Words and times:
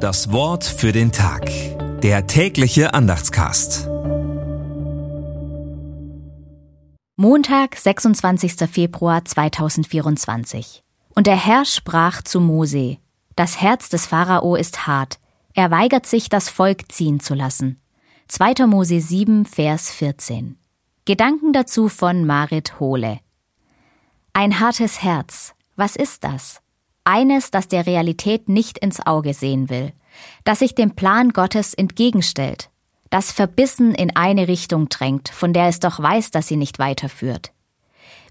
Das 0.00 0.32
Wort 0.32 0.64
für 0.64 0.92
den 0.92 1.12
Tag. 1.12 1.50
Der 2.00 2.26
tägliche 2.26 2.94
Andachtscast. 2.94 3.86
Montag, 7.16 7.76
26. 7.76 8.54
Februar 8.70 9.22
2024. 9.26 10.82
Und 11.14 11.26
der 11.26 11.36
Herr 11.36 11.66
sprach 11.66 12.22
zu 12.22 12.40
Mose, 12.40 12.96
Das 13.36 13.60
Herz 13.60 13.90
des 13.90 14.06
Pharao 14.06 14.54
ist 14.54 14.86
hart, 14.86 15.20
er 15.52 15.70
weigert 15.70 16.06
sich, 16.06 16.30
das 16.30 16.48
Volk 16.48 16.90
ziehen 16.90 17.20
zu 17.20 17.34
lassen. 17.34 17.78
2. 18.28 18.66
Mose 18.66 19.02
7, 19.02 19.44
Vers 19.44 19.90
14. 19.90 20.56
Gedanken 21.04 21.52
dazu 21.52 21.90
von 21.90 22.24
Marit 22.24 22.80
Hohle. 22.80 23.20
Ein 24.32 24.60
hartes 24.60 25.02
Herz, 25.02 25.52
was 25.76 25.94
ist 25.94 26.24
das? 26.24 26.62
Eines, 27.04 27.50
das 27.50 27.68
der 27.68 27.86
Realität 27.86 28.48
nicht 28.48 28.78
ins 28.78 29.04
Auge 29.04 29.34
sehen 29.34 29.70
will, 29.70 29.92
das 30.44 30.58
sich 30.58 30.74
dem 30.74 30.94
Plan 30.96 31.30
Gottes 31.30 31.74
entgegenstellt, 31.74 32.70
das 33.10 33.32
verbissen 33.32 33.94
in 33.94 34.14
eine 34.14 34.48
Richtung 34.48 34.88
drängt, 34.88 35.28
von 35.28 35.52
der 35.52 35.66
es 35.66 35.80
doch 35.80 36.00
weiß, 36.00 36.30
dass 36.30 36.46
sie 36.46 36.56
nicht 36.56 36.78
weiterführt. 36.78 37.52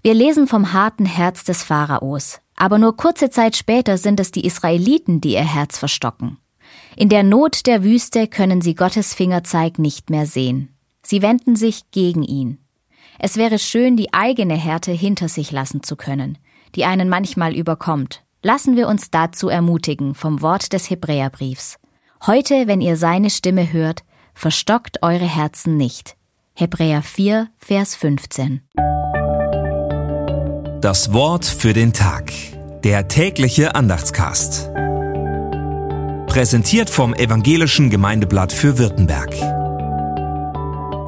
Wir 0.02 0.14
lesen 0.14 0.46
vom 0.46 0.72
harten 0.72 1.04
Herz 1.04 1.44
des 1.44 1.62
Pharaos, 1.62 2.40
aber 2.56 2.78
nur 2.78 2.96
kurze 2.96 3.30
Zeit 3.30 3.56
später 3.56 3.98
sind 3.98 4.20
es 4.20 4.30
die 4.30 4.46
Israeliten, 4.46 5.20
die 5.20 5.32
ihr 5.32 5.44
Herz 5.44 5.78
verstocken. 5.78 6.38
In 6.96 7.08
der 7.08 7.22
Not 7.22 7.66
der 7.66 7.82
Wüste 7.82 8.26
können 8.26 8.62
sie 8.62 8.74
Gottes 8.74 9.14
Fingerzeig 9.14 9.78
nicht 9.78 10.10
mehr 10.10 10.26
sehen. 10.26 10.74
Sie 11.02 11.22
wenden 11.22 11.56
sich 11.56 11.90
gegen 11.90 12.22
ihn. 12.22 12.58
Es 13.18 13.36
wäre 13.36 13.58
schön, 13.58 13.96
die 13.96 14.14
eigene 14.14 14.56
Härte 14.56 14.92
hinter 14.92 15.28
sich 15.28 15.50
lassen 15.50 15.82
zu 15.82 15.96
können, 15.96 16.38
die 16.74 16.84
einen 16.84 17.08
manchmal 17.08 17.54
überkommt, 17.54 18.22
Lassen 18.42 18.74
wir 18.74 18.88
uns 18.88 19.10
dazu 19.10 19.50
ermutigen 19.50 20.14
vom 20.14 20.40
Wort 20.40 20.72
des 20.72 20.88
Hebräerbriefs. 20.88 21.76
Heute, 22.26 22.66
wenn 22.66 22.80
ihr 22.80 22.96
seine 22.96 23.28
Stimme 23.28 23.70
hört, 23.70 24.02
verstockt 24.32 25.02
eure 25.02 25.26
Herzen 25.26 25.76
nicht. 25.76 26.16
Hebräer 26.54 27.02
4, 27.02 27.48
Vers 27.58 27.96
15. 27.96 28.62
Das 30.80 31.12
Wort 31.12 31.44
für 31.44 31.74
den 31.74 31.92
Tag. 31.92 32.32
Der 32.82 33.08
tägliche 33.08 33.74
Andachtscast. 33.74 34.70
Präsentiert 36.26 36.88
vom 36.88 37.12
Evangelischen 37.12 37.90
Gemeindeblatt 37.90 38.54
für 38.54 38.78
Württemberg. 38.78 39.34